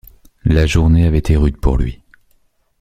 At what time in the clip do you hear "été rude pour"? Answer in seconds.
1.19-1.77